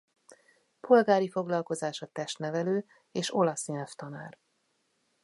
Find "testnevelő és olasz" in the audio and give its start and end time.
2.05-3.67